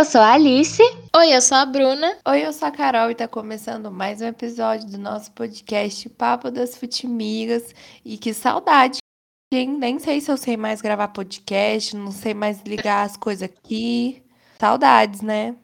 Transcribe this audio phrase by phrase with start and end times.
[0.00, 0.82] eu sou a Alice.
[1.14, 2.16] Oi, eu sou a Bruna.
[2.26, 6.50] Oi, eu sou a Carol e tá começando mais um episódio do nosso podcast Papo
[6.50, 7.74] das Futimigas.
[8.02, 8.96] E que saudade,
[9.52, 9.76] hein?
[9.78, 14.22] Nem sei se eu sei mais gravar podcast, não sei mais ligar as coisas aqui.
[14.58, 15.54] Saudades, né?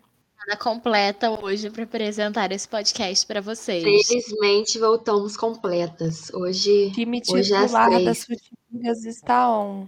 [0.61, 3.83] completa hoje para apresentar esse podcast para vocês.
[3.83, 6.31] Felizmente voltamos completas.
[6.35, 9.87] Hoje, time hoje é titular das Futimigas está on.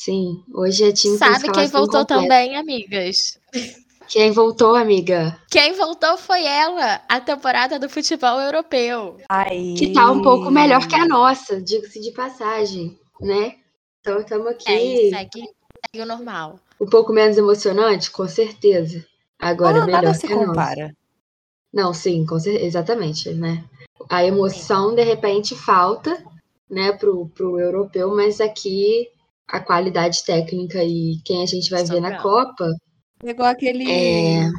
[0.00, 2.22] Sim, hoje é time Sabe quem voltou completa.
[2.22, 3.38] também, amigas?
[4.12, 5.40] Quem voltou, amiga?
[5.50, 9.16] Quem voltou foi ela, a temporada do futebol europeu.
[9.26, 9.72] Aí.
[9.72, 13.54] Que tá um pouco melhor que a nossa, diga-se de passagem, né?
[14.00, 14.70] Então estamos aqui.
[14.70, 16.60] É, segue, segue o normal.
[16.78, 19.02] Um pouco menos emocionante, com certeza.
[19.38, 20.94] Agora, ah, melhor nada se compara.
[21.72, 23.64] Não, sim, com certeza, exatamente, né?
[24.10, 26.22] A emoção, de repente, falta,
[26.68, 29.08] né, pro, pro europeu, mas aqui
[29.48, 32.76] a qualidade técnica e quem a gente vai ver na Copa.
[33.22, 34.50] Pegou aquele, é...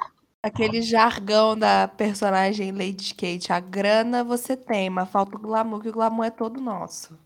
[0.41, 3.51] aquele jargão da personagem Lady Kate.
[3.51, 7.19] A grana você tem, mas falta o glamour, que o glamour é todo nosso.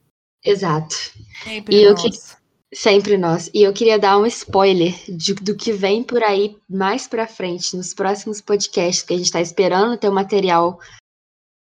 [0.44, 0.95] Exato.
[1.44, 2.08] Sempre e nosso.
[2.08, 2.17] Eu que...
[2.73, 3.50] Sempre nós.
[3.53, 7.78] E eu queria dar um spoiler de, do que vem por aí mais pra frente,
[7.78, 10.78] nos próximos podcasts, que a gente tá esperando ter o material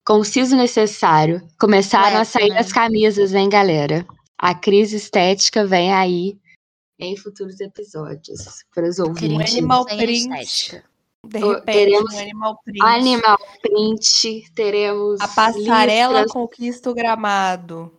[0.06, 1.46] conciso necessário.
[1.60, 2.60] Começaram é, a sair né?
[2.60, 4.06] as camisas, hein, galera?
[4.38, 6.38] A crise estética vem aí
[7.00, 9.54] em futuros episódios para os ouvintes.
[9.54, 10.84] Um animal print.
[11.28, 12.82] De repente, teremos um animal print.
[12.84, 15.22] Animal print, teremos.
[15.22, 16.32] A passarela listras.
[16.32, 17.92] conquista o gramado.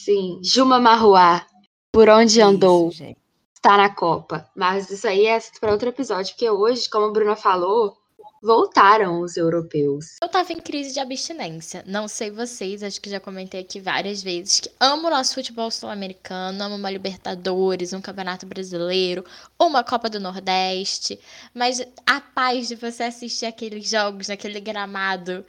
[0.00, 1.46] Sim, Juma Marruá,
[1.92, 3.18] por onde isso, andou, gente.
[3.54, 4.48] está na Copa.
[4.54, 7.96] Mas isso aí é para outro episódio, porque hoje, como a Bruna falou,
[8.42, 10.16] voltaram os europeus.
[10.22, 11.82] Eu tava em crise de abstinência.
[11.86, 15.70] Não sei vocês, acho que já comentei aqui várias vezes que amo o nosso futebol
[15.70, 19.24] sul-americano, amo uma Libertadores, um Campeonato Brasileiro,
[19.58, 21.18] uma Copa do Nordeste,
[21.54, 25.44] mas a paz de você assistir aqueles jogos naquele gramado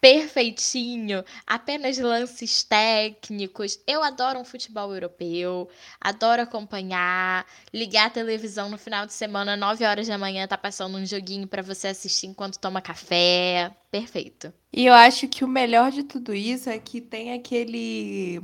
[0.00, 3.78] perfeitinho, apenas lances técnicos.
[3.86, 5.68] Eu adoro um futebol europeu,
[6.00, 10.96] adoro acompanhar, ligar a televisão no final de semana, 9 horas da manhã, tá passando
[10.96, 13.74] um joguinho para você assistir enquanto toma café.
[13.90, 14.52] Perfeito.
[14.72, 18.40] E eu acho que o melhor de tudo isso é que tem aquele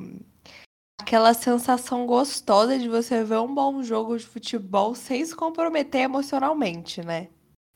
[1.01, 7.01] aquela sensação gostosa de você ver um bom jogo de futebol sem se comprometer emocionalmente,
[7.01, 7.29] né?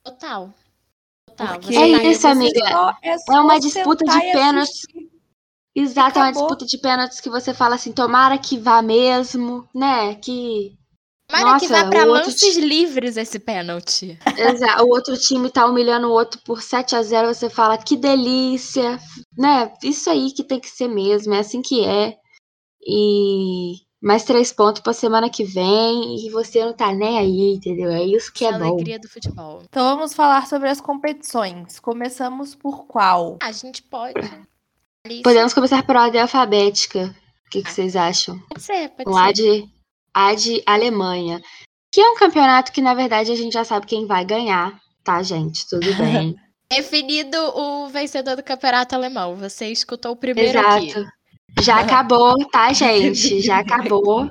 [0.05, 0.53] Total.
[1.47, 2.61] Porque é isso, amiga.
[3.03, 4.83] É, é, uma disputa de pênaltis.
[5.75, 10.15] Exato, é uma disputa de pênaltis que você fala assim, tomara que vá mesmo, né?
[10.17, 10.79] Que.
[11.29, 12.61] Tomara Nossa, que vá pra lances ti...
[12.61, 14.19] livres esse pênalti.
[14.37, 14.85] Exato.
[14.85, 18.99] O outro time tá humilhando o outro por 7 a 0 você fala, que delícia,
[19.39, 19.73] né?
[19.83, 22.17] Isso aí que tem que ser mesmo, é assim que é.
[22.83, 27.91] E mais três pontos pra semana que vem e você não tá nem aí, entendeu?
[27.91, 28.65] É isso que é, é bom.
[28.65, 29.63] A alegria do futebol.
[29.69, 31.79] Então vamos falar sobre as competições.
[31.79, 33.37] Começamos por qual?
[33.43, 34.19] A gente pode.
[35.07, 35.23] Alice.
[35.23, 37.15] Podemos começar por ordem alfabética.
[37.47, 38.39] O que, que vocês acham?
[38.49, 39.19] Pode ser, pode ser.
[39.19, 39.69] A de,
[40.15, 41.43] a de Alemanha.
[41.93, 45.23] Que é um campeonato que, na verdade, a gente já sabe quem vai ganhar, tá,
[45.23, 45.69] gente?
[45.69, 46.37] Tudo bem.
[46.71, 49.35] Definido o vencedor do campeonato alemão.
[49.37, 50.77] Você escutou o primeiro Exato.
[50.77, 51.07] aqui.
[51.63, 53.41] Já acabou, tá, gente?
[53.43, 54.29] Já acabou.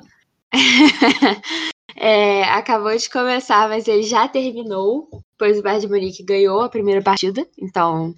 [1.96, 5.08] é, acabou de começar, mas ele já terminou,
[5.38, 7.46] pois o Bayern de Munique ganhou a primeira partida.
[7.58, 8.14] Então,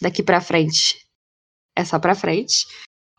[0.00, 1.06] daqui para frente
[1.74, 2.66] é só para frente.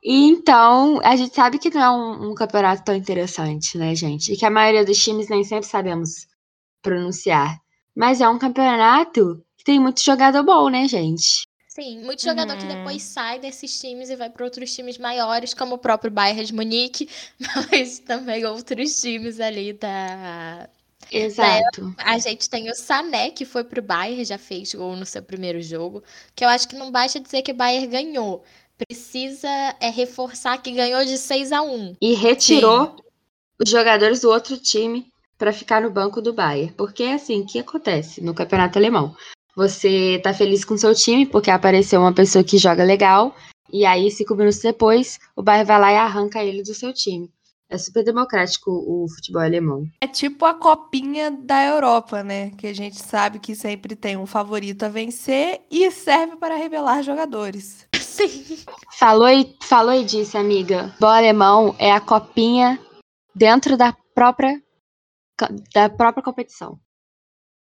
[0.04, 4.34] E então, a gente sabe que não é um, um, campeonato tão interessante, né, gente?
[4.34, 6.28] E que a maioria dos times nem sempre sabemos
[6.82, 7.60] pronunciar.
[7.96, 11.47] Mas é um campeonato que tem muito jogador bom, né, gente?
[11.80, 12.60] Sim, muito jogador uhum.
[12.60, 16.44] que depois sai desses times e vai para outros times maiores, como o próprio Bayern
[16.44, 17.08] de Munique,
[17.72, 20.68] mas também outros times ali da.
[21.12, 21.94] Exato.
[22.00, 25.62] a gente tem o Sané, que foi pro Bayern, já fez gol no seu primeiro
[25.62, 26.04] jogo,
[26.36, 28.44] que eu acho que não basta dizer que o Bayern ganhou.
[28.76, 29.48] Precisa
[29.80, 33.04] é reforçar que ganhou de 6 a 1 E retirou Sim.
[33.62, 35.06] os jogadores do outro time
[35.38, 36.74] para ficar no banco do Bayern.
[36.74, 39.16] Porque é assim que acontece no campeonato alemão.
[39.58, 43.36] Você tá feliz com seu time porque apareceu uma pessoa que joga legal.
[43.74, 47.28] E aí, cinco minutos depois, o Bayern vai lá e arranca ele do seu time.
[47.68, 49.86] É super democrático o futebol alemão.
[50.00, 52.52] É tipo a copinha da Europa, né?
[52.52, 57.02] Que a gente sabe que sempre tem um favorito a vencer e serve para revelar
[57.02, 57.88] jogadores.
[58.00, 58.64] Sim.
[59.00, 60.96] Falou e, falou e disse, amiga.
[61.02, 62.80] O alemão é a copinha
[63.36, 64.62] dentro da própria
[65.74, 66.80] da própria competição.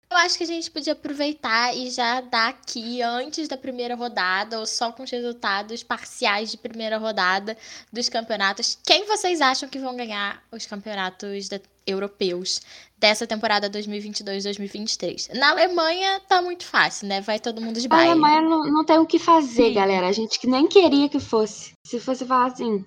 [0.10, 4.58] Eu acho que a gente podia aproveitar e já dar aqui, antes da primeira rodada,
[4.58, 7.58] ou só com os resultados parciais de primeira rodada
[7.92, 12.62] dos campeonatos, quem vocês acham que vão ganhar os campeonatos da- europeus
[12.98, 15.30] dessa temporada 2022-2023?
[15.38, 17.20] Na Alemanha tá muito fácil, né?
[17.20, 18.12] Vai todo mundo de A Bayern.
[18.12, 19.74] Alemanha não, não tem o que fazer, Sim.
[19.74, 20.08] galera.
[20.08, 21.74] A gente que nem queria que fosse.
[21.86, 22.84] Se fosse falar assim,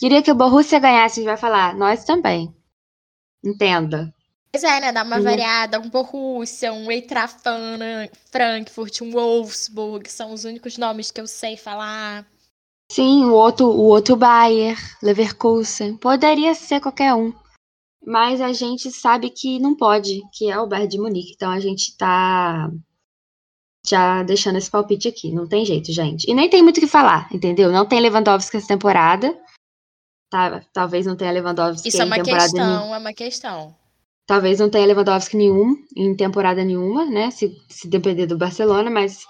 [0.00, 2.52] queria que o Borussia ganhasse, a gente vai falar, nós também.
[3.44, 4.12] Entenda.
[4.58, 4.90] Pois é, né?
[4.90, 5.22] Dá uma Uhum.
[5.22, 7.42] variada, um Borussia, um Eintracht
[8.32, 12.26] Frankfurt, um Wolfsburg, são os únicos nomes que eu sei falar.
[12.90, 17.34] Sim, o outro, o outro Bayer, Leverkusen, poderia ser qualquer um.
[18.02, 21.32] Mas a gente sabe que não pode, que é o Bayern de Munique.
[21.34, 22.70] Então a gente tá
[23.86, 25.30] já deixando esse palpite aqui.
[25.30, 26.30] Não tem jeito, gente.
[26.30, 27.70] E nem tem muito o que falar, entendeu?
[27.70, 29.38] Não tem Lewandowski essa temporada.
[30.30, 32.72] Tá, talvez não tenha Lewandowski Isso é uma temporada nenhuma.
[32.72, 33.85] questão, é uma questão.
[34.26, 37.30] Talvez não tenha Lewandowski nenhum em temporada nenhuma, né?
[37.30, 39.24] Se, se depender do Barcelona, mas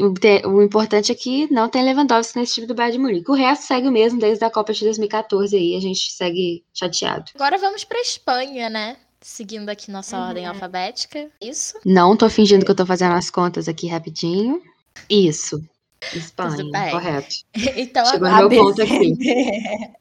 [0.00, 3.30] o te- o importante é que não tem Lewandowski nesse time do Bayern de Munique.
[3.30, 7.24] O resto segue o mesmo desde a Copa de 2014 aí, a gente segue chateado.
[7.34, 8.96] Agora vamos pra Espanha, né?
[9.20, 10.28] Seguindo aqui nossa Uhum.
[10.28, 11.28] ordem alfabética.
[11.42, 11.74] Isso.
[11.84, 14.62] Não tô fingindo que eu tô fazendo as contas aqui rapidinho.
[15.10, 15.60] Isso.
[16.14, 17.34] Espanha, correto.
[17.76, 19.14] Então Chegou meu ponto aqui.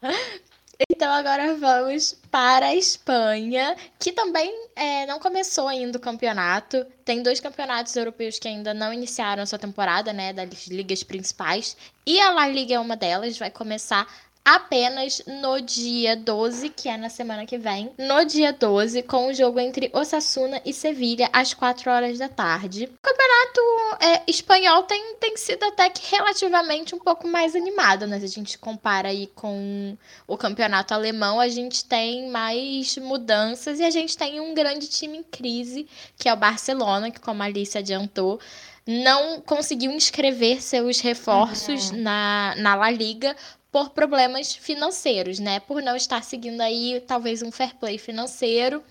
[0.88, 6.86] então agora vamos para a Espanha, que também é, não começou ainda o campeonato.
[7.04, 10.32] Tem dois campeonatos europeus que ainda não iniciaram sua temporada, né?
[10.32, 11.76] Das ligas principais.
[12.06, 14.06] E a La Liga é uma delas, vai começar
[14.48, 17.92] apenas no dia 12, que é na semana que vem.
[17.98, 22.84] No dia 12, com o jogo entre Osasuna e Sevilha, às 4 horas da tarde.
[22.84, 23.60] O campeonato
[24.00, 28.18] é, espanhol tem, tem sido até que relativamente um pouco mais animado, né?
[28.20, 29.94] Se a gente compara aí com
[30.26, 35.18] o campeonato alemão, a gente tem mais mudanças e a gente tem um grande time
[35.18, 35.86] em crise,
[36.16, 38.40] que é o Barcelona, que como a Alice adiantou,
[38.88, 43.36] não conseguiu inscrever seus reforços na, na La Liga
[43.84, 45.60] por problemas financeiros, né?
[45.60, 48.82] Por não estar seguindo aí talvez um fair play financeiro.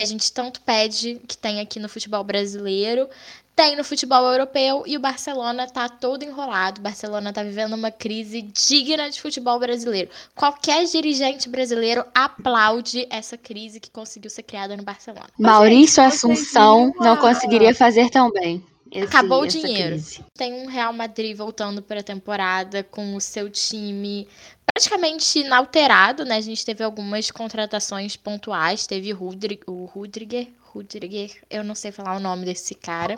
[0.00, 3.08] A gente tanto pede que tem aqui no futebol brasileiro,
[3.56, 6.78] tem no futebol europeu e o Barcelona tá todo enrolado.
[6.78, 10.08] O Barcelona tá vivendo uma crise digna de futebol brasileiro.
[10.36, 15.26] Qualquer dirigente brasileiro aplaude essa crise que conseguiu ser criada no Barcelona.
[15.36, 18.64] Maurício Assunção não conseguiria fazer tão bem.
[18.90, 19.90] Esse- Acabou o essa dinheiro.
[19.96, 20.24] crise.
[20.36, 24.26] Tem um Real Madrid voltando para a temporada com o seu time
[24.72, 26.36] praticamente inalterado, né?
[26.36, 32.16] A gente teve algumas contratações pontuais, teve Rudri- o Rudriger, Rudriger, eu não sei falar
[32.16, 33.16] o nome desse cara,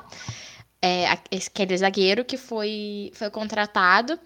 [0.80, 4.18] é, aquele zagueiro que foi, foi contratado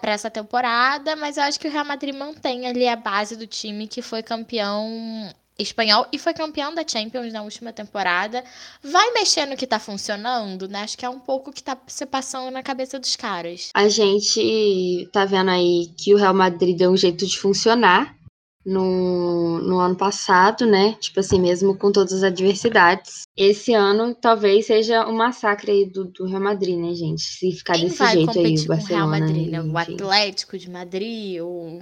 [0.00, 3.46] para essa temporada, mas eu acho que o Real Madrid mantém ali a base do
[3.46, 8.42] time que foi campeão espanhol e foi campeão da Champions na última temporada.
[8.82, 10.82] Vai mexer no que tá funcionando, né?
[10.82, 13.70] Acho que é um pouco o que tá se passando na cabeça dos caras.
[13.74, 18.16] A gente tá vendo aí que o Real Madrid deu um jeito de funcionar
[18.64, 20.94] no, no ano passado, né?
[21.00, 23.22] Tipo assim, mesmo com todas as adversidades.
[23.36, 27.22] Esse ano talvez seja um massacre aí do, do Real Madrid, né, gente?
[27.22, 29.20] Se ficar Quem desse jeito aí, o com o Real Barcelona.
[29.20, 29.60] Madrid, né?
[29.62, 29.94] O enfim.
[29.94, 31.80] Atlético de Madrid, o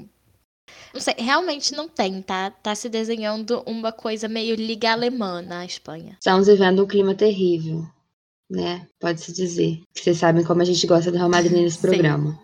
[0.93, 2.51] não sei, realmente não tem, tá?
[2.51, 6.17] Tá se desenhando uma coisa meio liga alemã na Espanha.
[6.19, 7.87] Estamos vivendo um clima terrível,
[8.51, 8.87] né?
[9.01, 9.83] Pode-se dizer.
[9.95, 12.39] Vocês sabem como a gente gosta do Real Madrid nesse programa.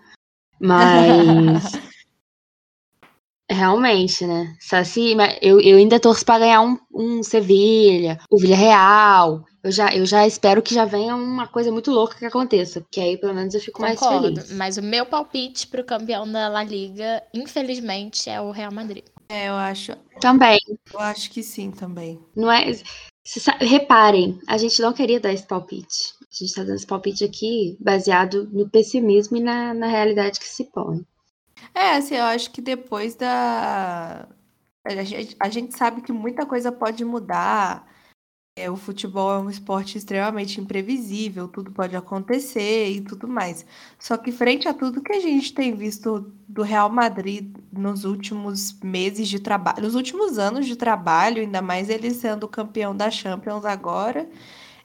[0.60, 1.62] Mas.
[3.50, 4.56] Realmente, né?
[4.60, 9.44] Só se, mas eu, eu ainda torço pra ganhar um, um Sevilha, o Villarreal.
[9.62, 13.00] Eu já, eu já espero que já venha uma coisa muito louca que aconteça, porque
[13.00, 14.52] aí pelo menos eu fico mais Concordo, feliz.
[14.52, 19.04] mas o meu palpite pro campeão da La Liga, infelizmente, é o Real Madrid.
[19.28, 20.58] É, eu acho, Também,
[20.92, 22.20] eu acho que sim também.
[22.36, 22.72] não é.
[23.60, 26.12] Reparem, a gente não queria dar esse palpite.
[26.20, 30.46] A gente tá dando esse palpite aqui baseado no pessimismo e na, na realidade que
[30.46, 31.02] se põe.
[31.74, 34.28] É, assim, eu acho que depois da.
[34.84, 37.86] A gente, a gente sabe que muita coisa pode mudar.
[38.56, 43.66] É, o futebol é um esporte extremamente imprevisível, tudo pode acontecer e tudo mais.
[43.98, 48.78] Só que, frente a tudo que a gente tem visto do Real Madrid nos últimos
[48.80, 53.64] meses de trabalho, nos últimos anos de trabalho, ainda mais ele sendo campeão da Champions
[53.64, 54.28] agora,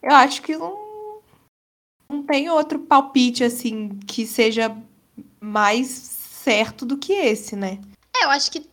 [0.01, 1.21] eu acho que não,
[2.09, 4.75] não tem outro palpite assim que seja
[5.39, 6.18] mais
[6.49, 7.79] certo do que esse, né?
[8.15, 8.67] É, eu acho que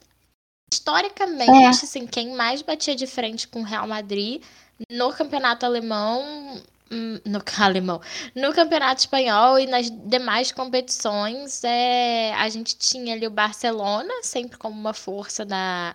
[0.72, 1.68] historicamente, É.
[1.68, 4.42] assim, quem mais batia de frente com o Real Madrid
[4.90, 8.00] no campeonato alemão, hum, no alemão,
[8.34, 14.58] no campeonato espanhol e nas demais competições, é, a gente tinha ali o Barcelona, sempre
[14.58, 15.94] como uma força da,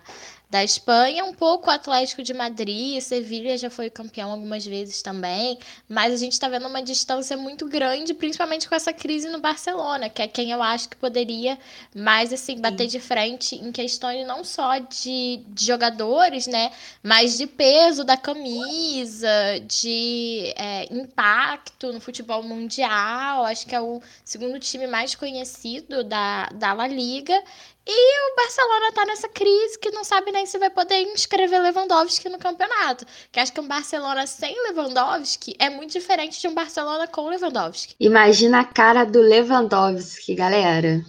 [0.52, 5.58] da Espanha, um pouco o Atlético de Madrid, Sevilha já foi campeão algumas vezes também,
[5.88, 10.10] mas a gente está vendo uma distância muito grande, principalmente com essa crise no Barcelona,
[10.10, 11.58] que é quem eu acho que poderia
[11.96, 16.70] mais assim bater de frente em questões não só de, de jogadores, né,
[17.02, 19.30] mas de peso da camisa,
[19.66, 23.46] de é, impacto no futebol mundial.
[23.46, 27.42] Acho que é o segundo time mais conhecido da, da La Liga.
[27.86, 32.28] E o Barcelona tá nessa crise que não sabe nem se vai poder inscrever Lewandowski
[32.28, 33.04] no campeonato.
[33.30, 37.94] Que acho que um Barcelona sem Lewandowski é muito diferente de um Barcelona com Lewandowski.
[37.98, 41.04] Imagina a cara do Lewandowski, galera.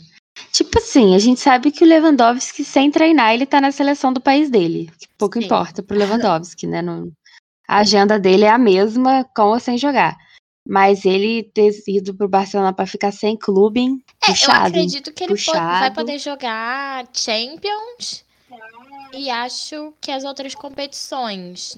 [0.52, 4.20] Tipo assim, a gente sabe que o Lewandowski, sem treinar, ele tá na seleção do
[4.20, 4.92] país dele.
[5.18, 5.46] Pouco Sim.
[5.46, 6.82] importa pro Lewandowski, né?
[7.68, 10.18] A agenda dele é a mesma, com ou sem jogar.
[10.66, 15.26] Mas ele ter ido pro Barcelona para ficar sem clube, é, puxado, eu acredito que
[15.26, 18.24] ele vai poder jogar Champions
[19.14, 21.78] e acho que as outras competições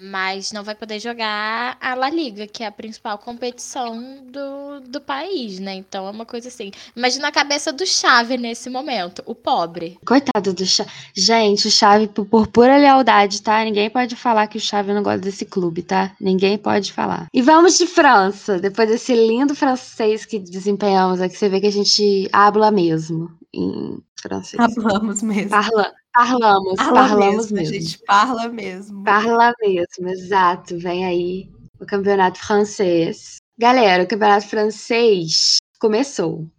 [0.00, 5.00] mas não vai poder jogar a La Liga, que é a principal competição do, do
[5.00, 5.74] país, né?
[5.74, 6.70] Então é uma coisa assim.
[6.96, 9.98] Imagina a cabeça do Chave nesse momento, o pobre.
[10.06, 10.90] Coitado do Chave.
[11.14, 13.62] Gente, o Chave, por, por pura lealdade, tá?
[13.62, 16.12] Ninguém pode falar que o Chave não gosta desse clube, tá?
[16.20, 17.28] Ninguém pode falar.
[17.32, 18.58] E vamos de França.
[18.58, 23.98] Depois desse lindo francês que desempenhamos aqui, você vê que a gente habla mesmo em
[24.20, 24.60] francês.
[24.60, 25.50] Hablamos mesmo.
[25.50, 27.76] Parla Parlamos, parla parlamos mesmo, mesmo.
[27.76, 29.04] A gente parla mesmo.
[29.04, 30.78] Parla mesmo, exato.
[30.78, 33.36] Vem aí o campeonato francês.
[33.58, 36.50] Galera, o campeonato francês começou.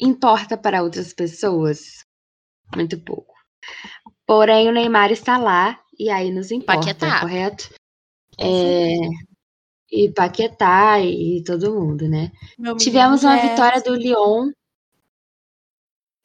[0.00, 2.04] Importa para outras pessoas?
[2.74, 3.34] Muito pouco.
[4.26, 7.20] Porém, o Neymar está lá e aí nos importa, Paquetá.
[7.20, 7.74] correto?
[8.38, 8.96] É,
[9.90, 12.30] e Paquetá e todo mundo, né?
[12.78, 14.50] Tivemos uma vitória do Lyon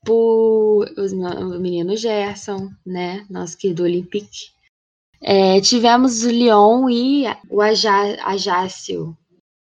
[0.05, 3.25] por os, o menino Gerson, né?
[3.29, 4.53] Nosso querido Olympique.
[5.21, 9.17] É, tivemos o Lyon e o Ajácio.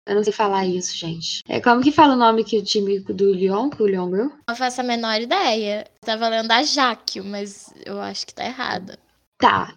[0.06, 1.40] Eu não sei falar isso, gente.
[1.48, 4.32] É, como que fala o nome que o time do Lyon, que o Lyon ganhou?
[4.46, 5.86] Não faço a menor ideia.
[6.02, 8.98] Tava lendo Ajácio, mas eu acho que tá errado.
[9.38, 9.72] Tá.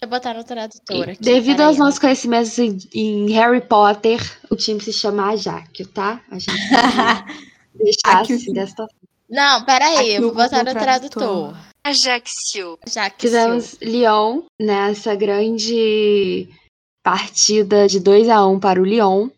[0.00, 1.22] Eu botar no tradutor aqui.
[1.22, 4.20] Devido aos nossos conhecimentos em, em, Harry Potter,
[4.50, 6.22] o time se chama Ajácio, tá?
[6.30, 6.52] A gente
[7.76, 9.05] deixar assim desta forma.
[9.28, 11.56] Não, peraí, eu vou botar no tradutor.
[11.84, 12.78] Ajaccio.
[13.18, 16.48] Tivemos Lyon nessa grande
[17.02, 19.28] partida de 2 a 1 para o Lyon.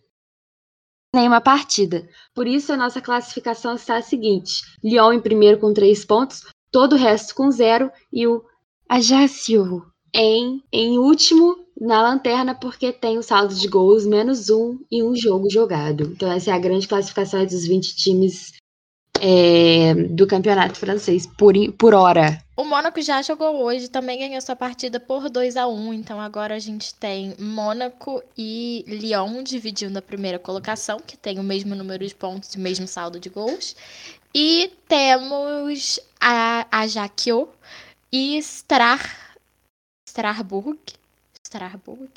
[1.15, 2.09] Nenhuma partida.
[2.35, 6.95] Por isso, a nossa classificação está a seguinte: Lyon em primeiro com 3 pontos, todo
[6.95, 8.45] o resto com zero, e o
[8.89, 15.03] Ajaccio em, em último na lanterna, porque tem o saldo de gols menos um e
[15.03, 16.05] um jogo jogado.
[16.05, 18.53] Então, essa é a grande classificação dos 20 times
[19.21, 22.43] é, do campeonato francês por, por hora.
[22.57, 26.57] O Mônaco já jogou hoje, também ganhou sua partida por 2 a 1 então agora
[26.57, 32.07] a gente tem Mônaco e Lyon dividindo a primeira colocação, que tem o mesmo número
[32.07, 33.77] de pontos e o mesmo saldo de gols.
[34.35, 37.49] E temos a Ajaccio
[38.13, 39.09] e Strasbourg,
[41.45, 42.11] Strasbourg.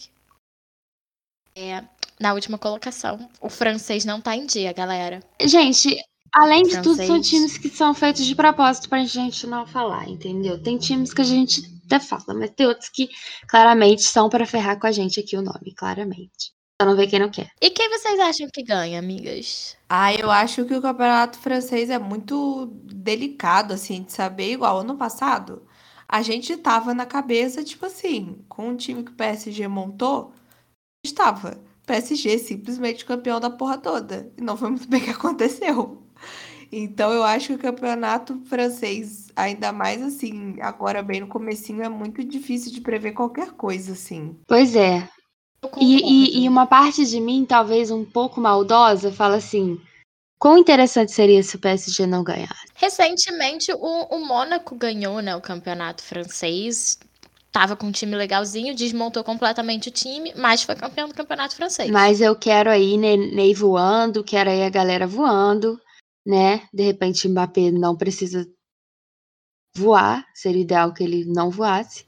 [1.56, 1.84] É,
[2.20, 3.30] na última colocação.
[3.42, 5.22] O francês não tá em dia, galera.
[5.42, 6.02] Gente,
[6.34, 10.62] Além de tudo, são times que são feitos de propósito pra gente não falar, entendeu?
[10.62, 13.10] Tem times que a gente até fala, mas tem outros que
[13.48, 16.54] claramente são para ferrar com a gente aqui o nome, claramente.
[16.82, 17.50] Só não vê quem não quer.
[17.62, 19.78] E quem vocês acham que ganha, amigas?
[19.90, 24.54] Ah, eu acho que o campeonato francês é muito delicado, assim, de saber.
[24.54, 25.68] Igual ano passado,
[26.08, 30.34] a gente tava na cabeça, tipo assim, com o time que o PSG montou,
[31.06, 31.64] estava.
[31.86, 34.34] PSG simplesmente campeão da porra toda.
[34.38, 36.01] E não foi muito bem o que aconteceu.
[36.72, 41.90] Então eu acho que o campeonato francês, ainda mais assim, agora bem no comecinho, é
[41.90, 44.38] muito difícil de prever qualquer coisa, assim.
[44.48, 45.08] Pois é.
[45.80, 49.80] E, e, e, uma parte de mim, talvez um pouco maldosa, fala assim:
[50.40, 52.68] quão interessante seria se o PSG não ganhasse?
[52.74, 56.98] Recentemente, o, o Mônaco ganhou né, o campeonato francês.
[57.52, 61.92] Tava com um time legalzinho, desmontou completamente o time, mas foi campeão do campeonato francês.
[61.92, 65.78] Mas eu quero aí Ney voando, quero aí a galera voando
[66.26, 66.68] né?
[66.74, 68.48] De repente, Mbappé não precisa
[69.76, 72.06] voar, seria ideal que ele não voasse.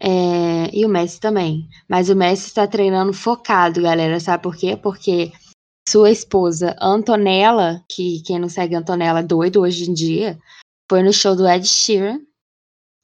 [0.00, 1.68] É, e o Messi também.
[1.88, 4.20] Mas o Messi está treinando focado, galera.
[4.20, 4.76] Sabe por quê?
[4.76, 5.32] Porque
[5.88, 10.38] sua esposa Antonella, que quem não segue Antonella é doido hoje em dia,
[10.90, 12.20] foi no show do Ed Sheeran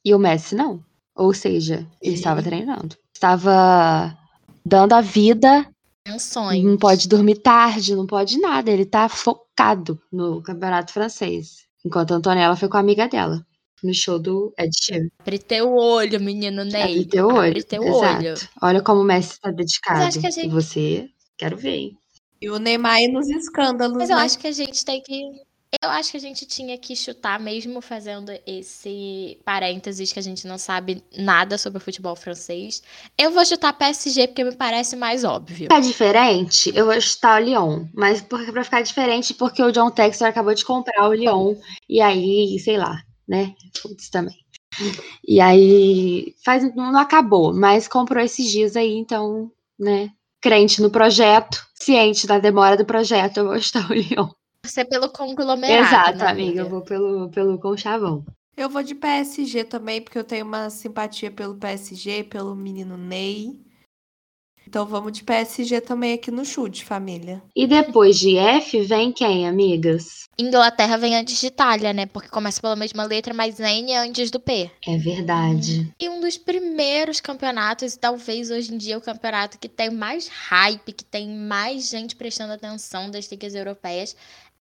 [0.04, 0.85] e o Messi não.
[1.16, 2.97] Ou seja, ele estava treinando.
[3.14, 4.16] Estava
[4.64, 5.70] dando a vida
[6.09, 6.69] um sonho.
[6.71, 8.71] Não pode dormir tarde, não pode nada.
[8.71, 11.66] Ele tá focado no campeonato francês.
[11.85, 13.45] Enquanto a Antonella foi com a amiga dela.
[13.83, 15.09] no show do Ed Sheeran.
[15.21, 16.83] Abre teu olho, menino Ney.
[16.83, 17.38] Abre teu olho.
[17.49, 18.19] Abre teu Exato.
[18.26, 18.35] olho.
[18.62, 20.02] Olha como o Messi está dedicado.
[20.02, 21.99] acho que a gente- E você, quero ver, hein?
[22.42, 24.23] E o Neymar nos escândalos, Mas eu né?
[24.23, 25.23] acho que a gente tem que.
[25.82, 30.44] Eu acho que a gente tinha que chutar, mesmo fazendo esse parênteses que a gente
[30.46, 32.82] não sabe nada sobre o futebol francês.
[33.16, 35.68] Eu vou chutar PSG porque me parece mais óbvio.
[35.68, 37.86] Pra ficar diferente, eu vou chutar o Lyon.
[37.94, 41.54] Mas porque, pra ficar diferente, porque o John Textor acabou de comprar o Lyon.
[41.88, 43.54] E aí, sei lá, né?
[43.80, 44.36] Putz, também.
[45.26, 50.10] E aí, faz, não acabou, mas comprou esses dias aí, então, né?
[50.40, 54.28] Crente no projeto, ciente da demora do projeto, eu vou chutar o Lyon.
[54.64, 55.87] Você pelo conglomerado.
[55.87, 56.61] Exato, né, amiga.
[56.61, 58.25] Eu vou pelo, pelo conchavão.
[58.57, 63.59] Eu vou de PSG também, porque eu tenho uma simpatia pelo PSG, pelo menino Ney.
[64.67, 67.43] Então vamos de PSG também aqui no chute, família.
[67.57, 70.29] E depois de F, vem quem, amigas?
[70.38, 72.07] Inglaterra vem antes de Itália, né?
[72.07, 74.71] Porque começa pela mesma letra, mas N é antes do P.
[74.87, 75.93] É verdade.
[76.00, 80.29] E um dos primeiros campeonatos, e talvez hoje em dia o campeonato que tem mais
[80.29, 84.14] hype, que tem mais gente prestando atenção das ligas europeias,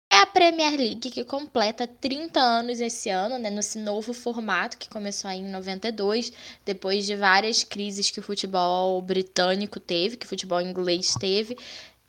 [0.10, 3.50] é a Premier League, que completa 30 anos esse ano, né?
[3.50, 6.32] Nesse novo formato que começou aí em 92,
[6.66, 11.58] depois de várias crises que o futebol britânico teve, que o futebol inglês teve.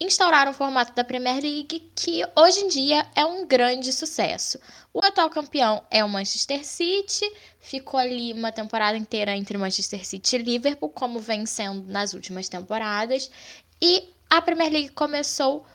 [0.00, 4.60] Instauraram o formato da Premier League, que hoje em dia é um grande sucesso.
[4.94, 7.28] O atual campeão é o Manchester City,
[7.58, 12.48] ficou ali uma temporada inteira entre Manchester City e Liverpool, como vem sendo nas últimas
[12.48, 13.28] temporadas.
[13.82, 15.66] E a Premier League começou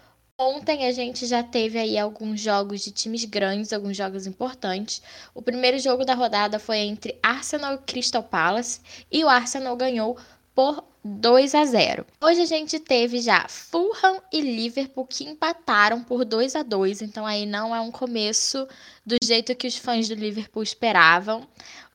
[0.44, 5.02] ontem, a gente já teve aí alguns jogos de times grandes, alguns jogos importantes.
[5.34, 10.18] O primeiro jogo da rodada foi entre Arsenal e Crystal Palace, e o Arsenal ganhou
[10.56, 12.06] por 2 a 0.
[12.22, 17.26] Hoje a gente teve já Fulham e Liverpool que empataram por 2 a 2, então
[17.26, 18.68] aí não é um começo
[19.06, 21.48] do jeito que os fãs do Liverpool esperavam.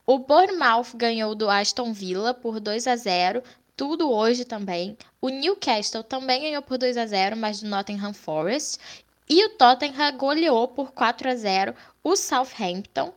[0.05, 3.43] O Bournemouth ganhou do Aston Villa por 2 a 0,
[3.79, 4.97] tudo hoje também.
[5.21, 8.77] O Newcastle também ganhou por 2 a 0, mas do Nottingham Forest.
[9.29, 13.13] E o Tottenham goleou por 4 a 0 o Southampton.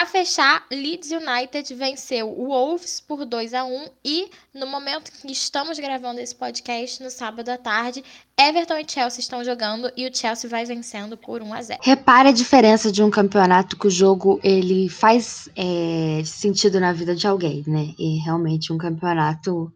[0.00, 5.32] A fechar, Leeds United venceu o Wolves por 2 a 1 e no momento que
[5.32, 8.04] estamos gravando esse podcast, no sábado à tarde,
[8.40, 11.80] Everton e Chelsea estão jogando e o Chelsea vai vencendo por 1 a 0.
[11.82, 17.16] Repare a diferença de um campeonato que o jogo ele faz é, sentido na vida
[17.16, 17.92] de alguém, né?
[17.98, 19.72] E realmente um campeonato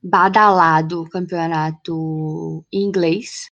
[0.00, 3.50] badalado, campeonato inglês,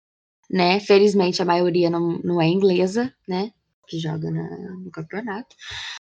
[0.48, 0.80] né?
[0.80, 3.52] Felizmente a maioria não, não é inglesa, né?
[3.92, 5.54] Que joga na- no campeonato.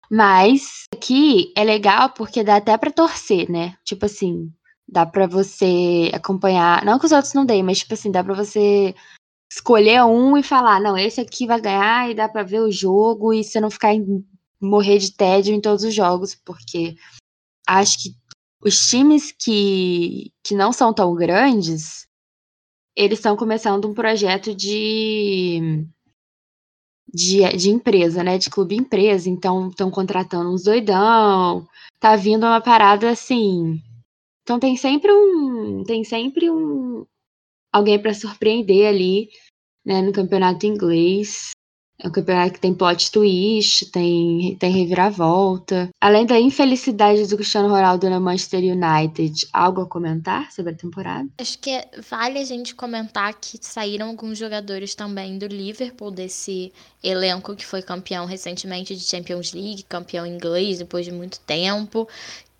[0.09, 3.75] Mas aqui é legal porque dá até pra torcer, né?
[3.83, 4.49] Tipo assim,
[4.87, 6.85] dá pra você acompanhar.
[6.85, 8.95] Não que os outros não deem, mas tipo assim, dá pra você
[9.51, 13.33] escolher um e falar, não, esse aqui vai ganhar e dá pra ver o jogo
[13.33, 14.25] e você não ficar em,
[14.61, 16.95] morrer de tédio em todos os jogos, porque
[17.67, 18.15] acho que
[18.63, 22.07] os times que, que não são tão grandes,
[22.95, 25.85] eles estão começando um projeto de,
[27.13, 28.37] de, de empresa, né?
[28.37, 31.67] De clube empresa, então estão contratando uns doidão,
[31.99, 33.81] tá vindo uma parada assim.
[34.43, 37.05] Então tem sempre um, tem sempre um
[37.71, 39.29] alguém pra surpreender ali,
[39.85, 41.51] né, no campeonato inglês.
[42.03, 45.89] É um campeonato que tem plot twist, tem, tem reviravolta.
[46.01, 51.29] Além da infelicidade do Cristiano Ronaldo na Manchester United, algo a comentar sobre a temporada?
[51.37, 57.55] Acho que vale a gente comentar que saíram alguns jogadores também do Liverpool, desse elenco
[57.55, 62.07] que foi campeão recentemente de Champions League, campeão inglês depois de muito tempo,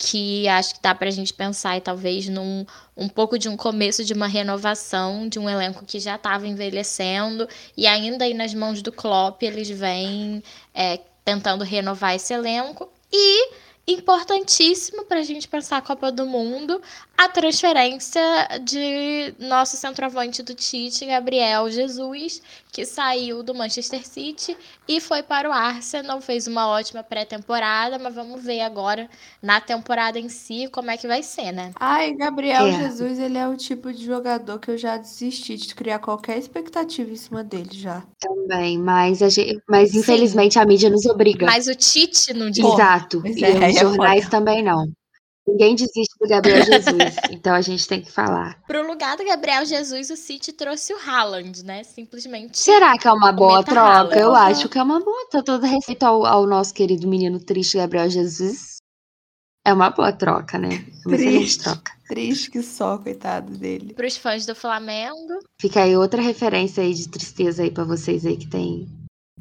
[0.02, 2.66] que acho que dá pra gente pensar e talvez num
[2.98, 7.48] um pouco de um começo de uma renovação de um elenco que já estava envelhecendo
[7.78, 10.42] e ainda aí nas mãos do Klopp eles vêm
[10.74, 12.90] é, tentando renovar esse elenco.
[13.14, 13.52] E
[13.88, 16.82] importantíssimo para a gente pensar a Copa do Mundo,
[17.24, 18.20] a transferência
[18.64, 24.58] de nosso centroavante do Tite, Gabriel Jesus, que saiu do Manchester City
[24.88, 29.08] e foi para o Arsenal, fez uma ótima pré-temporada, mas vamos ver agora
[29.42, 31.72] na temporada em si como é que vai ser, né?
[31.80, 32.72] Ai, Gabriel É.
[32.72, 37.12] Jesus, ele é o tipo de jogador que eu já desisti de criar qualquer expectativa
[37.12, 38.04] em cima dele já.
[38.20, 40.00] Também, mas, a gente, mas Sim.
[40.00, 41.46] infelizmente a mídia nos obriga.
[41.46, 42.66] Mas o Tite não diz.
[42.66, 43.22] Exato.
[43.22, 44.38] pois E é, os é jornais foda.
[44.38, 44.88] também não.
[45.52, 47.16] Ninguém desiste do Gabriel Jesus.
[47.30, 48.58] então a gente tem que falar.
[48.66, 51.84] Pro lugar do Gabriel Jesus, o City trouxe o Haaland, né?
[51.84, 52.60] Simplesmente.
[52.60, 53.82] Será que é uma boa troca?
[53.82, 54.18] Haaland.
[54.20, 54.42] Eu Porra.
[54.46, 55.28] acho que é uma boa.
[55.44, 58.78] Todo respeito ao, ao nosso querido menino triste Gabriel Jesus.
[59.64, 60.70] É uma boa troca, né?
[61.06, 61.64] É Uma Triste.
[61.64, 61.92] troca.
[62.08, 63.94] Triste que só, coitado dele.
[63.94, 68.26] Para os fãs do Flamengo, Fica aí outra referência aí de tristeza aí pra vocês
[68.26, 68.88] aí que tem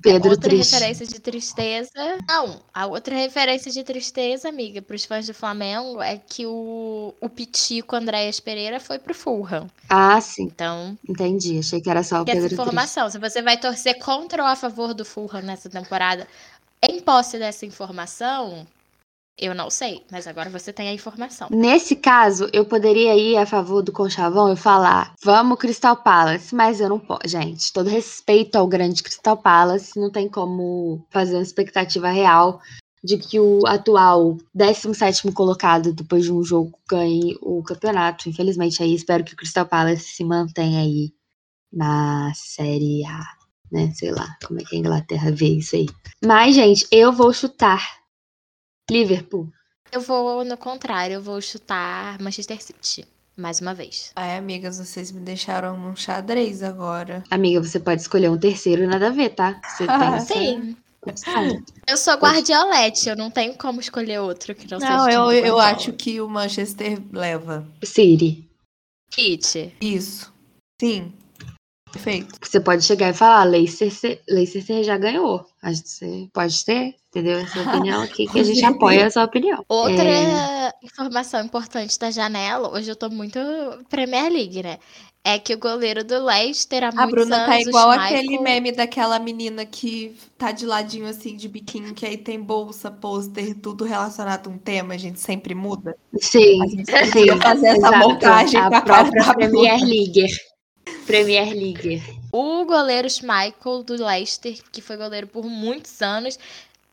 [0.02, 0.72] Pedro outra triste.
[0.72, 1.90] referência de tristeza.
[2.28, 7.28] Não, a outra referência de tristeza, amiga, pros fãs do Flamengo é que o, o
[7.28, 9.68] Pitico Andréas Pereira foi pro Fulham.
[9.88, 10.54] Ah, sim.
[10.54, 11.58] Então, Entendi.
[11.58, 12.60] Achei que era só o que essa Pedro triste.
[12.60, 13.10] informação.
[13.10, 16.26] Se você vai torcer contra ou a favor do Fulham nessa temporada,
[16.82, 18.66] em posse dessa informação,
[19.38, 20.04] eu não sei.
[20.10, 21.48] Mas agora você tem a informação.
[21.50, 26.80] Nesse caso, eu poderia ir a favor do Conchavão e falar: vamos Crystal Palace, mas
[26.80, 27.26] eu não posso.
[27.26, 32.60] Gente, todo respeito ao grande Crystal Palace, não tem como fazer uma expectativa real
[33.02, 38.28] de que o atual 17 colocado depois de um jogo ganhe o campeonato.
[38.28, 41.12] Infelizmente, aí espero que o Crystal Palace se mantenha aí
[41.72, 43.22] na Série A,
[43.72, 43.90] né?
[43.94, 45.86] Sei lá como é que a Inglaterra vê isso aí.
[46.22, 47.99] Mas, gente, eu vou chutar
[48.90, 49.48] Liverpool.
[49.92, 53.06] Eu vou no contrário, eu vou chutar Manchester City.
[53.36, 54.12] Mais uma vez.
[54.16, 57.24] Ai, amigas, vocês me deixaram num xadrez agora.
[57.30, 59.58] Amiga, você pode escolher um terceiro e nada a ver, tá?
[59.64, 59.86] Você
[60.32, 60.76] tem
[61.06, 61.64] essa Sim.
[61.88, 65.38] Eu sou guardiolete, eu não tenho como escolher outro que não, Não, seja eu, time
[65.48, 65.64] eu Guardiola.
[65.64, 67.66] acho que o Manchester leva.
[67.82, 68.46] Siri.
[69.10, 69.74] Kit.
[69.80, 70.30] Isso.
[70.78, 71.12] Sim.
[71.92, 72.34] Perfeito.
[72.40, 75.44] Você pode chegar e falar, Leicester, C- Leicester já ganhou.
[75.62, 77.38] A gente- Você pode ter, entendeu?
[77.38, 79.64] Essa opinião aqui que a gente apoia a sua opinião.
[79.68, 80.72] Outra É.
[80.82, 83.38] informação importante da janela, hoje eu tô muito
[83.88, 84.78] Premier League, né?
[85.22, 88.16] É que o goleiro do Leicester há A muitos Bruna tá anos, o igual Schmeichel-
[88.18, 92.90] aquele meme daquela menina que tá de ladinho assim de biquíni, que aí tem bolsa,
[92.90, 95.94] pôster, tudo relacionado a um tema, a gente sempre muda.
[96.18, 97.26] Sim, A gente sim.
[97.38, 97.98] fazer essa exato.
[97.98, 99.78] montagem com A própria Premier.
[99.84, 100.26] League.
[101.10, 102.02] Premier League.
[102.30, 106.38] O goleiro Schmeichel do Leicester, que foi goleiro por muitos anos,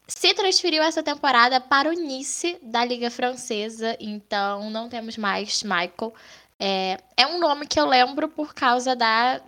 [0.07, 6.13] se transferiu essa temporada para o Nice da Liga Francesa, então não temos mais Schmeichel.
[6.59, 9.39] É, é um nome que eu lembro por causa da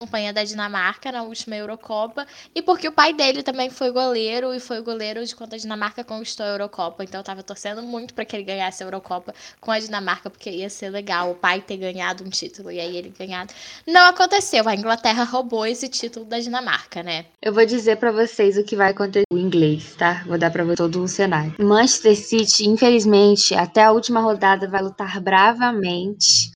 [0.00, 4.58] campanha da Dinamarca na última Eurocopa e porque o pai dele também foi goleiro e
[4.58, 8.14] foi o goleiro de quando a Dinamarca conquistou a Eurocopa, então eu tava torcendo muito
[8.14, 11.60] para que ele ganhasse a Eurocopa com a Dinamarca, porque ia ser legal o pai
[11.60, 13.52] ter ganhado um título e aí ele ganhado.
[13.86, 17.26] Não aconteceu, a Inglaterra roubou esse título da Dinamarca, né?
[17.42, 20.22] Eu vou dizer pra vocês o que vai acontecer em inglês, tá?
[20.26, 21.54] Vou dar pra vocês todo o cenário.
[21.58, 26.52] Manchester City, infelizmente, até a última rodada vai lutar bravamente,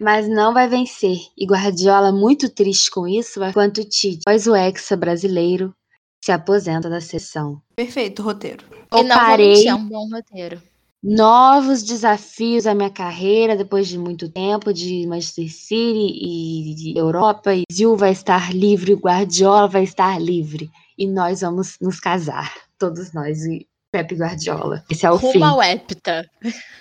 [0.00, 1.18] mas não vai vencer.
[1.36, 5.74] E Guardiola, muito triste com isso, enquanto o Tite, após o Hexa brasileiro,
[6.24, 7.60] se aposenta da sessão.
[7.76, 8.64] Perfeito, roteiro.
[8.92, 10.60] e não vou parei é um bom roteiro.
[11.02, 17.54] novos desafios à minha carreira depois de muito tempo de Manchester City e de Europa.
[17.54, 20.68] E Zil vai estar livre, o Guardiola vai estar livre.
[20.98, 22.52] E nós vamos nos casar.
[22.78, 24.84] Todos nós e Pepe Guardiola.
[24.90, 26.28] Esse é o fim, Rumo ao Hepta.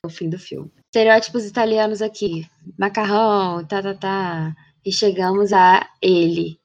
[0.03, 0.71] o fim do filme.
[0.85, 2.47] Estereótipos italianos aqui.
[2.77, 4.55] Macarrão, tá, tá, tá.
[4.85, 6.59] E chegamos a ele.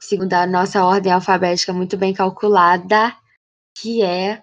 [0.00, 3.14] Segundo a nossa ordem alfabética muito bem calculada,
[3.76, 4.42] que é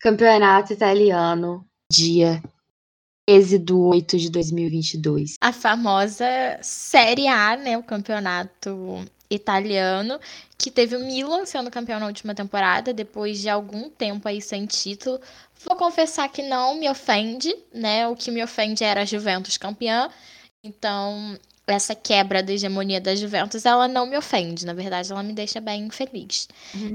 [0.00, 2.42] Campeonato Italiano, dia
[3.28, 5.34] 13 de 8 de 2022.
[5.40, 6.26] A famosa
[6.60, 7.78] Série A, né?
[7.78, 10.20] O campeonato italiano,
[10.58, 14.66] que teve o Milan sendo campeão na última temporada, depois de algum tempo aí sem
[14.66, 15.20] título.
[15.64, 18.06] Vou confessar que não me ofende, né?
[18.08, 20.08] O que me ofende era a Juventus campeã.
[20.62, 24.66] Então, essa quebra da hegemonia da Juventus, ela não me ofende.
[24.66, 26.48] Na verdade, ela me deixa bem feliz.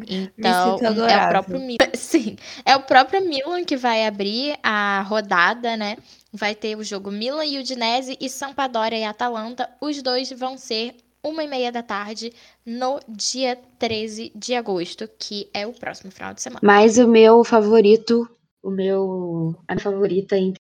[0.08, 1.78] Então, sinto é o próprio Milan.
[1.96, 5.98] Sim, é o próprio Milan que vai abrir a rodada, né?
[6.32, 9.70] Vai ter o jogo Milan e Udinese e Sampdoria e Atalanta.
[9.80, 12.34] Os dois vão ser uma e meia da tarde
[12.66, 16.62] no dia 13 de agosto, que é o próximo final de semana.
[16.64, 18.30] Mas o meu favorito,
[18.64, 19.56] o meu.
[19.68, 20.54] A minha favorita é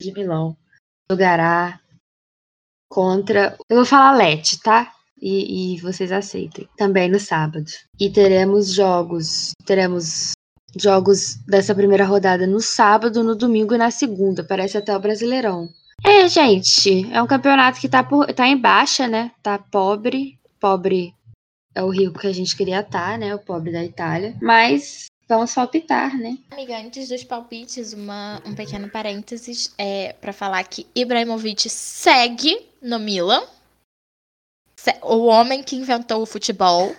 [0.00, 0.56] de Milão.
[1.10, 1.80] Jogará
[2.88, 3.56] contra.
[3.68, 4.92] Eu vou falar Lete, tá?
[5.20, 6.68] E, e vocês aceitem.
[6.76, 7.70] Também no sábado.
[7.98, 9.52] E teremos jogos.
[9.66, 10.32] Teremos
[10.76, 14.44] jogos dessa primeira rodada no sábado, no domingo e na segunda.
[14.44, 15.68] Parece até o Brasileirão.
[16.04, 19.30] É, gente, é um campeonato que tá, por, tá em baixa, né?
[19.42, 20.38] Tá pobre.
[20.58, 21.14] Pobre
[21.74, 23.34] é o rico que a gente queria estar, né?
[23.34, 24.36] O pobre da Itália.
[24.40, 26.36] Mas vamos palpitar, né?
[26.50, 32.98] Amiga, antes dos palpites, uma, um pequeno parênteses é para falar que Ibrahimovic segue no
[32.98, 33.42] Milan.
[35.02, 36.94] O homem que inventou o futebol.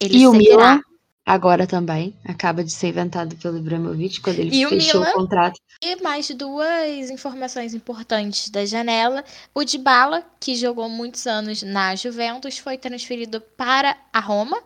[0.00, 0.32] Ele E o.
[0.32, 0.80] Milan,
[1.28, 5.12] agora também, acaba de ser inventado pelo Ibrahimovic quando ele E o fechou Milan?
[5.12, 5.60] o contrato.
[5.82, 9.24] E mais duas informações importantes da janela.
[9.54, 14.60] O Dybala, que jogou muitos anos na Juventus, foi transferido para a Roma.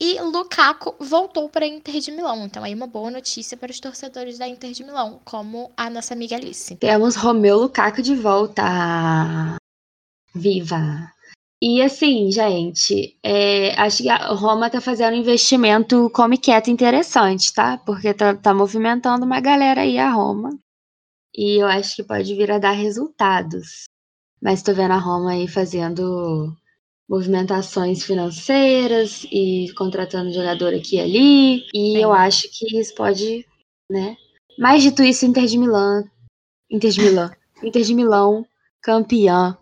[0.00, 2.44] E Lukaku voltou para a Inter de Milão.
[2.46, 6.14] Então aí uma boa notícia para os torcedores da Inter de Milão, como a nossa
[6.14, 6.76] amiga Alice.
[6.76, 8.62] Temos Romeu Lukaku de volta.
[10.34, 11.12] Viva!
[11.60, 17.52] E assim, gente, é, acho que a Roma tá fazendo um investimento come quieto interessante,
[17.52, 17.76] tá?
[17.78, 20.56] Porque tá, tá movimentando uma galera aí a Roma.
[21.34, 23.84] E eu acho que pode vir a dar resultados.
[24.40, 26.56] Mas tô vendo a Roma aí fazendo
[27.08, 31.56] movimentações financeiras e contratando jogador aqui e ali.
[31.74, 31.98] E Sim.
[31.98, 33.44] eu acho que isso pode,
[33.90, 34.16] né?
[34.56, 36.04] Mais dito isso, Inter de Milão.
[36.70, 37.30] Inter de Milão.
[37.64, 38.46] Inter de Milão,
[38.80, 39.58] campeã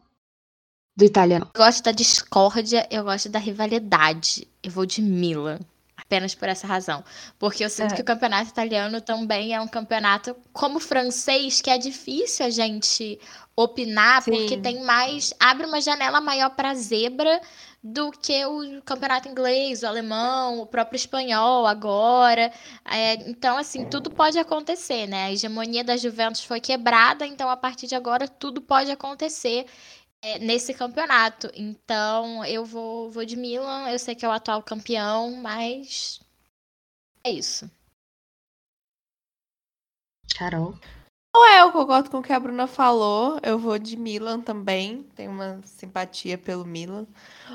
[0.96, 1.48] do italiano.
[1.54, 4.48] Eu gosto da discórdia, eu gosto da rivalidade.
[4.62, 5.58] Eu vou de Milan.
[5.96, 7.02] Apenas por essa razão.
[7.38, 7.96] Porque eu sinto É.
[7.96, 12.50] que o campeonato italiano também é um campeonato como o francês, que é difícil a
[12.50, 13.18] gente
[13.56, 14.60] opinar, porque Sim.
[14.62, 15.32] tem mais.
[15.40, 17.40] abre uma janela maior para zebra
[17.82, 22.52] do que o campeonato inglês, o alemão, o próprio espanhol agora.
[22.84, 25.26] É, então, assim, tudo pode acontecer, né?
[25.26, 29.66] A hegemonia da Juventus foi quebrada, então a partir de agora tudo pode acontecer
[30.22, 31.50] é, nesse campeonato.
[31.54, 33.90] Então, eu vou, vou de Milan.
[33.90, 36.20] Eu sei que é o atual campeão, mas
[37.24, 37.70] é isso.
[40.36, 40.74] Carol.
[41.34, 43.38] Não é, eu concordo com o que a Bruna falou.
[43.42, 45.02] Eu vou de Milan também.
[45.14, 47.06] Tenho uma simpatia pelo Milan.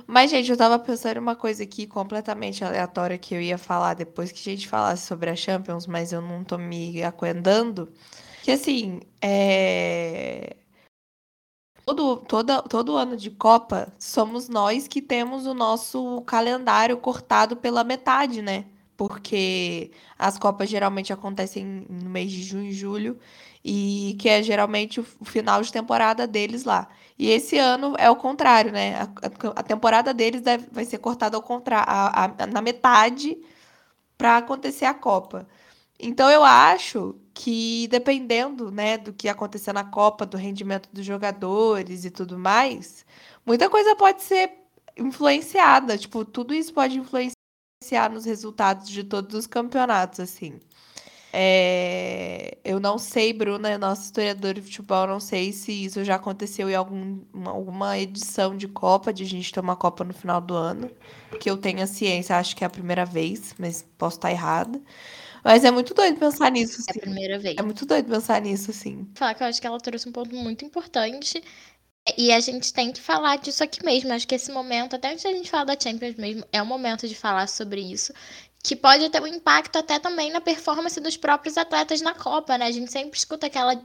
[0.06, 3.95] Mas, gente, eu tava pensando em uma coisa aqui completamente aleatória que eu ia falar
[3.95, 7.91] depois que a gente falasse sobre a Champions, mas eu não tô me acuendando.
[8.43, 10.56] Que assim, é.
[11.86, 17.84] Todo, toda, todo ano de Copa, somos nós que temos o nosso calendário cortado pela
[17.84, 18.65] metade, né?
[18.96, 23.20] Porque as Copas geralmente acontecem no mês de junho e julho,
[23.65, 26.88] e que é geralmente o final de temporada deles lá.
[27.17, 28.96] E esse ano é o contrário, né?
[28.96, 29.04] A,
[29.60, 31.88] a- temporada deles deve- vai ser cortada ao contrário,
[32.52, 33.38] na metade
[34.17, 35.48] para acontecer a Copa.
[36.02, 42.04] Então eu acho que dependendo, né, do que acontecer na Copa, do rendimento dos jogadores
[42.06, 43.06] e tudo mais,
[43.46, 44.52] muita coisa pode ser
[44.98, 50.60] influenciada, tipo, tudo isso pode influenciar nos resultados de todos os campeonatos, assim.
[51.34, 56.70] É, eu não sei, Bruna, nossa historiadora de futebol, não sei se isso já aconteceu
[56.70, 60.42] em algum, uma- alguma edição de Copa, de a gente ter uma Copa no final
[60.42, 60.92] do ano.
[61.40, 64.82] Que eu tenha ciência, acho que é a primeira vez, mas posso estar errada.
[65.43, 66.99] Mas é muito doido pensar nisso, É a assim.
[66.99, 67.56] primeira vez.
[67.58, 69.08] É muito doido pensar nisso, assim.
[69.15, 71.41] falar que eu acho que ela trouxe um ponto muito importante.
[72.17, 74.13] E a gente tem que falar disso aqui mesmo.
[74.13, 77.08] Acho que esse momento, até antes da gente falar da Champions mesmo, é o momento
[77.08, 78.13] de falar sobre isso.
[78.63, 82.67] Que pode ter um impacto até também na performance dos próprios atletas na Copa, né?
[82.67, 83.76] A gente sempre escuta aquela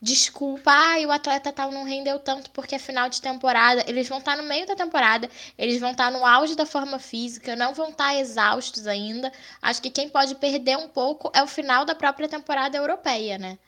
[0.00, 3.84] desculpa, ah, o atleta tal não rendeu tanto porque é final de temporada.
[3.86, 7.54] Eles vão estar no meio da temporada, eles vão estar no auge da forma física,
[7.54, 9.30] não vão estar exaustos ainda.
[9.60, 13.58] Acho que quem pode perder um pouco é o final da própria temporada europeia, né?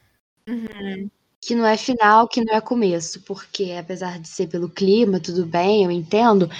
[1.40, 3.20] Que não é final, que não é começo.
[3.22, 6.50] Porque, apesar de ser pelo clima, tudo bem, eu entendo.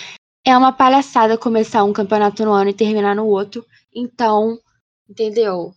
[0.47, 3.65] É uma palhaçada começar um campeonato no ano e terminar no outro.
[3.95, 4.59] Então,
[5.09, 5.73] entendeu?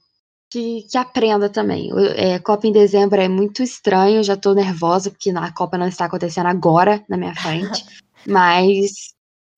[0.50, 1.92] Que, que aprenda também.
[2.16, 6.06] É, Copa em dezembro é muito estranho, já tô nervosa, porque a Copa não está
[6.06, 7.86] acontecendo agora na minha frente.
[8.28, 9.14] Mas,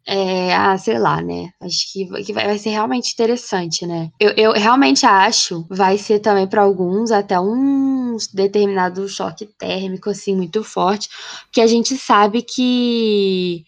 [0.08, 1.52] é, ah, sei lá, né?
[1.62, 4.12] Acho que, vai- que vai, vai ser realmente interessante, né?
[4.20, 10.36] Eu, eu realmente acho, vai ser também para alguns até um determinado choque térmico, assim,
[10.36, 11.10] muito forte,
[11.46, 13.64] porque a gente sabe que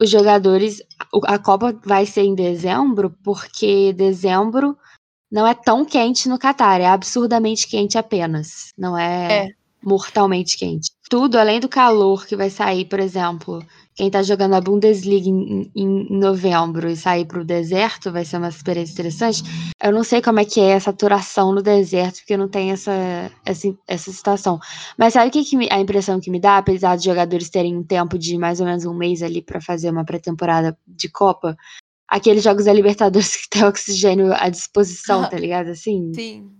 [0.00, 0.80] os jogadores.
[1.26, 4.76] A Copa vai ser em dezembro, porque dezembro
[5.30, 8.72] não é tão quente no Catar, é absurdamente quente apenas.
[8.78, 9.48] Não é, É.
[9.82, 10.90] mortalmente quente.
[11.10, 13.64] Tudo, além do calor que vai sair, por exemplo,
[13.98, 18.36] quem tá jogando a Bundesliga em, em- em novembro e sair pro deserto, vai ser
[18.36, 19.42] uma experiência interessante.
[19.82, 22.92] Eu não sei como é que é a saturação no deserto, porque não tem essa,
[23.44, 24.60] essa, essa situação.
[24.96, 27.76] Mas sabe o que, que me- a impressão que me dá, apesar dos jogadores terem
[27.76, 31.56] um tempo de mais ou menos um mês ali pra fazer uma pré-temporada de Copa?
[32.08, 35.70] Aqueles jogos da Libertadores que tem oxigênio à disposição, tá ligado?
[35.70, 36.50] Assim, Sim.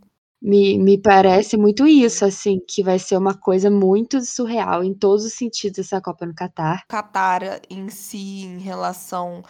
[0.41, 5.25] Me, me parece muito isso, assim, que vai ser uma coisa muito surreal em todos
[5.25, 6.85] os sentidos essa Copa no Catar.
[6.89, 9.43] Qatar em si, em relação.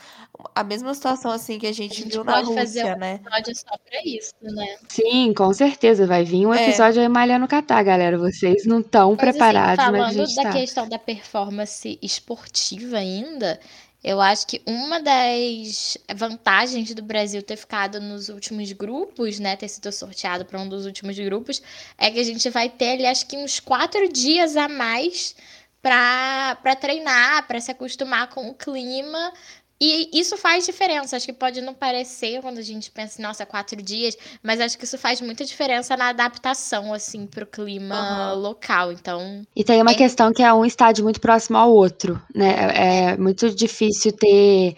[0.55, 2.97] A mesma situação, assim, que a gente, A gente viu na pode fazer Rússia, um
[2.97, 3.21] né?
[3.25, 4.79] episódio só pra isso, né?
[4.89, 6.65] Sim, com certeza, vai vir um É.
[6.65, 8.19] episódio aí malhando no Catar, galera.
[8.19, 10.53] Vocês não estão Mas, assim, preparados, mas a falando gente da tá.
[10.53, 13.61] questão da performance esportiva ainda,
[14.03, 19.69] eu acho que uma das vantagens do Brasil ter ficado nos últimos grupos, né, ter
[19.69, 21.61] sido sorteado para um dos últimos grupos,
[21.97, 25.35] é que a gente vai ter ali, acho que uns quatro dias a mais
[25.83, 29.33] para treinar, para se acostumar com o clima,
[29.81, 31.17] E isso faz diferença.
[31.17, 34.85] Acho que pode não parecer quando a gente pensa, nossa, quatro dias, mas acho que
[34.85, 38.41] isso faz muita diferença na adaptação, assim, pro clima uhum.
[38.41, 38.91] local.
[38.91, 39.43] Então.
[39.55, 39.95] E tem uma é...
[39.95, 43.13] questão que é um estádio muito próximo ao outro, né?
[43.13, 44.77] É muito difícil ter.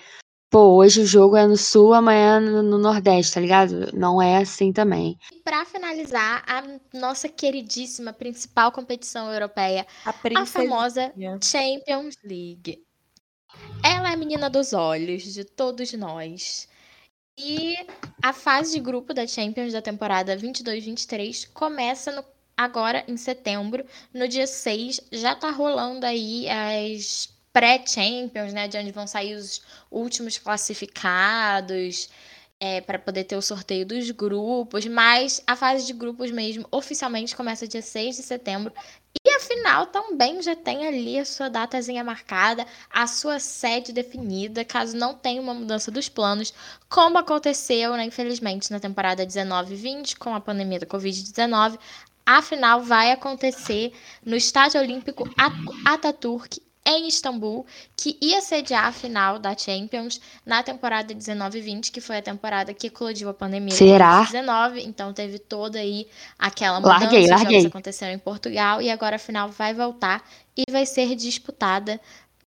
[0.50, 3.88] Pô, hoje o jogo é no sul, amanhã no Nordeste, tá ligado?
[3.94, 5.16] Não é assim também.
[5.32, 6.62] E pra finalizar, a
[6.98, 12.82] nossa queridíssima principal competição europeia, a, a famosa Champions League.
[13.82, 16.68] Ela é a menina dos olhos de todos nós.
[17.38, 17.76] E
[18.22, 22.24] a fase de grupo da Champions da temporada 22-23 começa no,
[22.56, 23.84] agora em setembro.
[24.12, 28.68] No dia 6 já tá rolando aí as pré-Champions, né?
[28.68, 32.10] De onde vão sair os últimos classificados
[32.60, 34.86] é, para poder ter o sorteio dos grupos.
[34.86, 38.72] Mas a fase de grupos mesmo oficialmente começa dia 6 de setembro
[39.40, 44.64] e a final também já tem ali a sua datazinha marcada, a sua sede definida,
[44.64, 46.52] caso não tenha uma mudança dos planos,
[46.88, 51.78] como aconteceu, né, infelizmente, na temporada 19-20, com a pandemia da Covid-19.
[52.26, 53.92] A final vai acontecer
[54.24, 55.28] no Estádio Olímpico
[55.86, 57.66] Ataturk, em Istambul,
[57.96, 62.86] que ia sediar a final da Champions na temporada 19-20, que foi a temporada que
[62.86, 64.22] eclodiu a pandemia Será?
[64.22, 67.58] 19 então teve toda aí aquela mudança, larguei, larguei.
[67.58, 70.24] jogos aconteceram em Portugal, e agora a final vai voltar
[70.56, 72.00] e vai ser disputada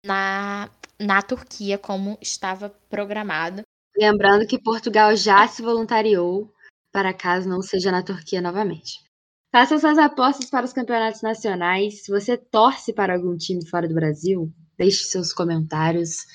[0.04, 3.62] na, na Turquia, como estava programado.
[3.96, 6.52] Lembrando que Portugal já se voluntariou
[6.92, 9.07] para caso não seja na Turquia novamente.
[9.50, 12.04] Faça suas apostas para os campeonatos nacionais.
[12.04, 16.26] Se você torce para algum time fora do Brasil, deixe seus comentários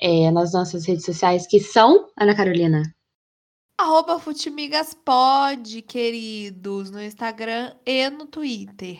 [0.00, 2.82] é, nas nossas redes sociais, que são, Ana Carolina.
[3.78, 8.98] Arroba Futimigaspod, queridos, no Instagram e no Twitter.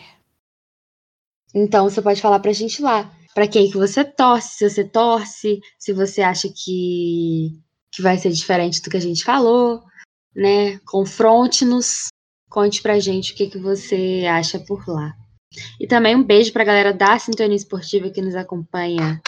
[1.54, 3.10] Então você pode falar pra gente lá.
[3.34, 7.58] Pra quem que você torce, se você torce, se você acha que,
[7.90, 9.82] que vai ser diferente do que a gente falou,
[10.34, 10.78] né?
[10.86, 12.08] Confronte-nos
[12.56, 15.14] Conte pra gente o que, que você acha por lá.
[15.78, 19.20] E também um beijo pra galera da Sintonia Esportiva que nos acompanha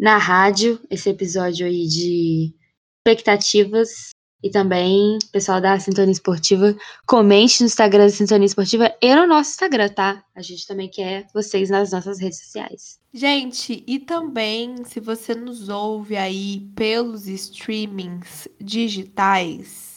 [0.00, 2.54] na rádio, esse episódio aí de
[3.00, 4.10] expectativas.
[4.40, 6.76] E também, pessoal da Sintonia Esportiva,
[7.08, 10.22] comente no Instagram da Sintonia Esportiva e no nosso Instagram, tá?
[10.32, 13.00] A gente também quer vocês nas nossas redes sociais.
[13.12, 19.95] Gente, e também, se você nos ouve aí pelos streamings digitais,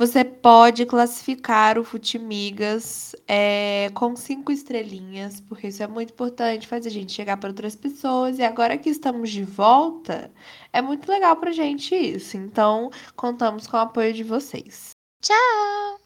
[0.00, 6.86] você pode classificar o Futimigas é, com cinco estrelinhas, porque isso é muito importante, faz
[6.86, 8.38] a gente chegar para outras pessoas.
[8.38, 10.32] E agora que estamos de volta,
[10.72, 12.38] é muito legal para gente isso.
[12.38, 14.92] Então, contamos com o apoio de vocês.
[15.20, 16.00] Tchau!